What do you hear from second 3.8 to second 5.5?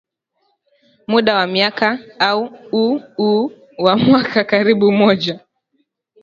wa mwaka karibu mmoja